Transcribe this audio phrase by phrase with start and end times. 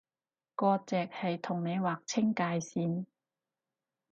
[0.55, 3.05] 割蓆係同你劃清界線